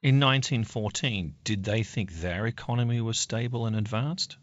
In 0.02 0.18
1914, 0.18 1.36
did 1.44 1.62
they 1.62 1.84
think 1.84 2.10
their 2.10 2.44
economy 2.44 3.00
was 3.00 3.20
stable 3.20 3.66
and 3.66 3.76
advanced? 3.76 4.36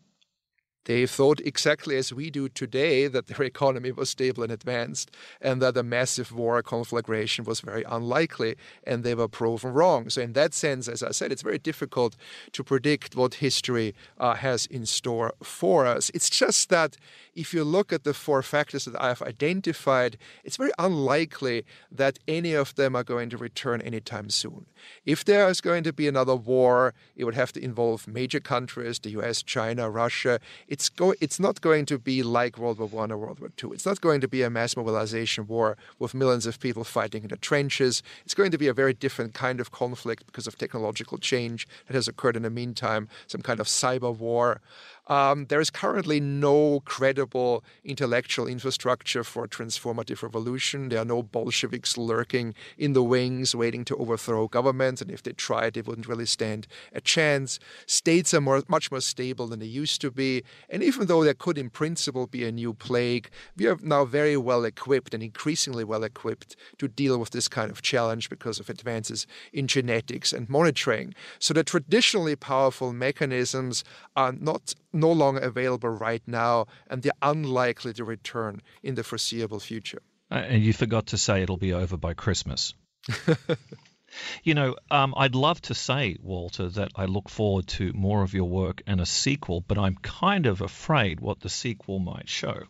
They 0.88 1.06
thought 1.06 1.42
exactly 1.42 1.98
as 1.98 2.14
we 2.14 2.30
do 2.30 2.48
today 2.48 3.08
that 3.08 3.28
their 3.28 3.44
economy 3.54 3.92
was 3.92 4.10
stable 4.10 4.42
and 4.44 4.54
advanced 4.54 5.12
and 5.42 5.62
that 5.62 5.76
a 5.76 5.84
massive 5.84 6.32
war 6.32 6.64
conflagration 6.64 7.44
was 7.44 7.60
very 7.60 7.84
unlikely, 7.84 8.56
and 8.86 9.04
they 9.04 9.14
were 9.14 9.28
proven 9.28 9.74
wrong. 9.74 10.10
So, 10.10 10.22
in 10.22 10.32
that 10.34 10.54
sense, 10.54 10.88
as 10.88 11.04
I 11.04 11.12
said, 11.12 11.34
it's 11.34 11.42
very 11.42 11.58
difficult 11.60 12.16
to 12.54 12.64
predict 12.64 13.18
what 13.18 13.36
history 13.36 13.96
uh, 14.18 14.36
has 14.36 14.66
in 14.66 14.86
store 14.86 15.34
for 15.44 15.86
us. 15.86 16.10
It's 16.14 16.30
just 16.30 16.70
that 16.70 16.96
if 17.38 17.54
you 17.54 17.64
look 17.64 17.94
at 17.94 18.04
the 18.04 18.16
four 18.16 18.42
factors 18.42 18.86
that 18.86 19.00
I 19.00 19.10
have 19.10 19.22
identified, 19.22 20.18
it's 20.44 20.58
very 20.58 20.72
unlikely 20.80 21.66
that 21.92 22.18
any 22.28 22.54
of 22.54 22.74
them 22.74 22.96
are 22.96 23.04
going 23.04 23.30
to 23.30 23.38
return 23.38 23.80
anytime 23.82 24.32
soon. 24.32 24.66
If 25.06 25.24
there 25.24 25.48
is 25.48 25.62
going 25.62 25.84
to 25.84 25.94
be 25.94 26.08
another 26.08 26.36
war, 26.36 26.96
it 27.16 27.26
would 27.26 27.36
have 27.36 27.54
to 27.54 27.64
involve 27.64 28.08
major 28.08 28.40
countries, 28.40 28.98
the 28.98 29.12
US, 29.12 29.44
China, 29.44 29.88
Russia. 29.88 30.40
It's, 30.68 30.90
go- 30.90 31.14
it's 31.22 31.40
not 31.40 31.62
going 31.62 31.86
to 31.86 32.00
be 32.00 32.24
like 32.24 32.58
World 32.58 32.80
War 32.80 33.04
I 33.04 33.12
or 33.12 33.18
World 33.18 33.40
War 33.40 33.52
II. 33.64 33.70
It's 33.74 33.86
not 33.86 34.02
going 34.02 34.20
to 34.22 34.28
be 34.28 34.42
a 34.42 34.50
mass 34.50 34.76
mobilization 34.76 35.46
war 35.46 35.78
with 36.00 36.16
millions 36.16 36.48
of 36.48 36.60
people 36.60 36.84
fighting 36.84 37.22
in 37.22 37.30
the 37.30 37.38
trenches. 37.38 38.02
It's 38.26 38.34
going 38.34 38.50
to 38.50 38.58
be 38.58 38.68
a 38.68 38.74
very 38.74 38.94
different 38.94 39.36
kind 39.36 39.60
of 39.60 39.72
conflict 39.72 40.26
because 40.26 40.48
of 40.48 40.58
technological 40.58 41.20
change 41.20 41.68
that 41.86 41.94
has 41.94 42.08
occurred 42.08 42.36
in 42.36 42.42
the 42.42 42.50
meantime, 42.50 43.08
some 43.28 43.42
kind 43.42 43.60
of 43.60 43.68
cyber 43.68 44.16
war. 44.16 44.60
Um, 45.08 45.46
there 45.46 45.62
is 45.62 45.70
currently 45.70 46.20
no 46.20 46.82
credible 46.82 47.64
intellectual 47.84 48.48
infrastructure 48.48 49.24
for 49.24 49.48
transformative 49.48 50.22
revolution. 50.22 50.90
There 50.90 51.02
are 51.02 51.06
no 51.06 51.24
Bolsheviks 51.24 51.98
lurking 51.98 52.54
in 52.78 52.94
the 52.94 53.04
wings 53.04 53.56
waiting 53.56 53.86
to 53.86 53.96
overthrow 53.96 54.48
governments, 54.48 55.02
and 55.02 55.10
if 55.10 55.24
they 55.24 55.32
tried, 55.32 55.74
they 55.74 55.82
wouldn't 55.82 56.08
really 56.08 56.26
stand 56.26 56.68
a 56.94 57.00
chance. 57.00 57.60
States 57.86 58.34
are 58.34 58.42
more, 58.42 58.64
much 58.68 58.92
more 58.92 59.02
stable 59.02 59.48
than 59.48 59.60
they 59.60 59.66
used 59.66 60.02
to 60.02 60.12
be, 60.12 60.44
and 60.70 60.84
even 60.84 61.08
though 61.08 61.24
there 61.24 61.34
could, 61.34 61.58
in 61.58 61.70
principle, 61.70 62.28
be 62.28 62.44
a 62.44 62.52
new 62.52 62.74
plague, 62.74 63.30
we 63.56 63.68
are 63.68 63.78
now 63.82 64.04
very 64.04 64.36
well 64.36 64.66
equipped 64.66 65.14
and 65.14 65.24
increasingly 65.24 65.86
well 65.86 66.04
equipped 66.04 66.56
to 66.78 66.88
deal 66.88 67.18
with 67.18 67.30
this 67.30 67.48
kind 67.48 67.72
of 67.72 67.82
challenge 67.82 68.30
because 68.30 68.60
of 68.60 68.70
advances 68.70 69.26
in 69.54 69.68
genetics 69.68 70.34
and 70.34 70.50
monitoring. 70.50 71.14
So 71.40 71.54
the 71.54 71.64
traditionally 71.64 72.36
powerful 72.36 72.92
mechanisms 72.92 73.84
are 74.16 74.34
not 74.34 74.76
no 74.98 75.12
longer 75.12 75.42
available 75.42 75.90
right 75.90 76.24
now, 76.28 76.68
and 76.90 77.02
they're 77.02 77.12
unlikely 77.22 77.94
to 77.94 78.04
return 78.04 78.62
in 78.84 78.96
the 78.96 79.04
foreseeable 79.04 79.60
future. 79.60 80.02
Uh, 80.30 80.36
and 80.36 80.64
you 80.64 80.74
forgot 80.74 81.08
to 81.08 81.18
say 81.18 81.42
it'll 81.42 81.58
be 81.58 81.74
over 81.74 81.98
by 81.98 82.14
Christmas. 82.14 82.74
you 84.44 84.54
know, 84.54 84.76
um, 84.92 85.14
I'd 85.16 85.36
love 85.36 85.62
to 85.64 85.74
say, 85.74 86.18
Walter, 86.22 86.70
that 86.70 86.92
I 86.96 87.06
look 87.06 87.30
forward 87.30 87.68
to 87.68 87.94
more 87.94 88.24
of 88.24 88.34
your 88.34 88.50
work 88.50 88.82
and 88.86 89.00
a 89.00 89.06
sequel, 89.06 89.62
but 89.62 89.78
I'm 89.78 89.96
kind 89.96 90.46
of 90.46 90.62
afraid 90.62 91.20
what 91.20 91.40
the 91.40 91.50
sequel 91.50 92.00
might 92.00 92.28
show. 92.28 92.64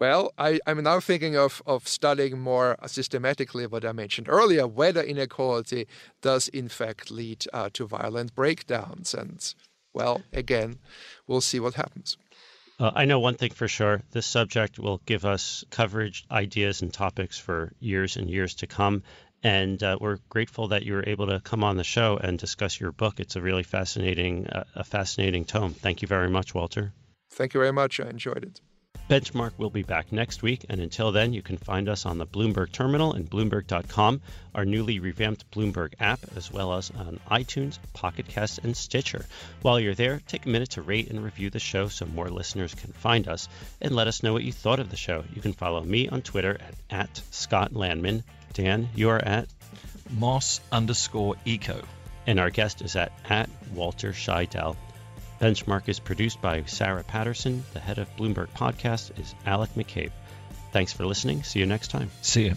Well, 0.00 0.32
I, 0.38 0.60
am 0.66 0.82
now 0.82 0.98
thinking 0.98 1.36
of, 1.36 1.60
of 1.66 1.86
studying 1.86 2.38
more 2.38 2.78
systematically 2.86 3.66
what 3.66 3.84
I 3.84 3.92
mentioned 3.92 4.30
earlier 4.30 4.66
whether 4.66 5.02
inequality 5.02 5.86
does 6.22 6.48
in 6.48 6.70
fact 6.70 7.10
lead 7.10 7.44
uh, 7.52 7.68
to 7.74 7.86
violent 7.86 8.34
breakdowns. 8.34 9.12
And 9.12 9.54
well, 9.92 10.22
again, 10.32 10.78
we'll 11.26 11.40
see 11.40 11.60
what 11.60 11.74
happens. 11.74 12.16
Uh, 12.78 12.90
I 12.94 13.04
know 13.04 13.20
one 13.20 13.34
thing 13.34 13.50
for 13.50 13.68
sure 13.68 14.02
this 14.12 14.26
subject 14.26 14.78
will 14.78 15.02
give 15.04 15.26
us 15.26 15.64
coverage, 15.70 16.24
ideas, 16.30 16.80
and 16.80 16.92
topics 16.92 17.38
for 17.38 17.72
years 17.78 18.16
and 18.16 18.30
years 18.30 18.54
to 18.56 18.66
come. 18.66 19.02
And 19.42 19.82
uh, 19.82 19.98
we're 20.00 20.18
grateful 20.28 20.68
that 20.68 20.82
you 20.82 20.94
were 20.94 21.04
able 21.06 21.26
to 21.26 21.40
come 21.40 21.64
on 21.64 21.76
the 21.76 21.84
show 21.84 22.16
and 22.16 22.38
discuss 22.38 22.80
your 22.80 22.92
book. 22.92 23.20
It's 23.20 23.36
a 23.36 23.42
really 23.42 23.62
fascinating, 23.62 24.46
uh, 24.46 24.64
a 24.74 24.84
fascinating 24.84 25.44
tome. 25.44 25.74
Thank 25.74 26.02
you 26.02 26.08
very 26.08 26.28
much, 26.28 26.54
Walter. 26.54 26.92
Thank 27.30 27.54
you 27.54 27.60
very 27.60 27.72
much. 27.72 28.00
I 28.00 28.08
enjoyed 28.08 28.44
it. 28.44 28.60
Benchmark 29.10 29.58
will 29.58 29.70
be 29.70 29.82
back 29.82 30.12
next 30.12 30.40
week, 30.40 30.66
and 30.68 30.80
until 30.80 31.10
then, 31.10 31.32
you 31.32 31.42
can 31.42 31.56
find 31.56 31.88
us 31.88 32.06
on 32.06 32.18
the 32.18 32.26
Bloomberg 32.26 32.70
Terminal 32.70 33.12
and 33.12 33.28
Bloomberg.com, 33.28 34.20
our 34.54 34.64
newly 34.64 35.00
revamped 35.00 35.50
Bloomberg 35.50 35.94
app, 35.98 36.20
as 36.36 36.52
well 36.52 36.74
as 36.74 36.92
on 36.92 37.18
iTunes, 37.28 37.80
Pocket 37.92 38.28
Cast, 38.28 38.60
and 38.60 38.76
Stitcher. 38.76 39.26
While 39.62 39.80
you're 39.80 39.96
there, 39.96 40.20
take 40.28 40.46
a 40.46 40.48
minute 40.48 40.70
to 40.70 40.82
rate 40.82 41.10
and 41.10 41.24
review 41.24 41.50
the 41.50 41.58
show 41.58 41.88
so 41.88 42.06
more 42.06 42.30
listeners 42.30 42.72
can 42.72 42.92
find 42.92 43.26
us, 43.26 43.48
and 43.80 43.96
let 43.96 44.06
us 44.06 44.22
know 44.22 44.32
what 44.32 44.44
you 44.44 44.52
thought 44.52 44.78
of 44.78 44.90
the 44.90 44.96
show. 44.96 45.24
You 45.34 45.42
can 45.42 45.54
follow 45.54 45.82
me 45.82 46.08
on 46.08 46.22
Twitter 46.22 46.56
at, 46.60 46.74
at 47.08 47.22
Scott 47.32 47.72
Lanman. 47.72 48.22
Dan, 48.52 48.90
you 48.94 49.08
are 49.08 49.18
at 49.18 49.48
Moss 50.08 50.60
underscore 50.70 51.34
eco. 51.44 51.82
And 52.28 52.38
our 52.38 52.50
guest 52.50 52.80
is 52.80 52.94
at, 52.94 53.10
at 53.28 53.50
Walter 53.74 54.12
Scheidel. 54.12 54.76
Benchmark 55.40 55.88
is 55.88 55.98
produced 55.98 56.40
by 56.42 56.64
Sarah 56.64 57.02
Patterson. 57.02 57.64
The 57.72 57.80
head 57.80 57.98
of 57.98 58.14
Bloomberg 58.16 58.48
Podcast 58.48 59.18
is 59.18 59.34
Alec 59.46 59.70
McCabe. 59.74 60.12
Thanks 60.72 60.92
for 60.92 61.06
listening. 61.06 61.42
See 61.42 61.60
you 61.60 61.66
next 61.66 61.88
time. 61.88 62.10
See 62.20 62.44
you. 62.46 62.56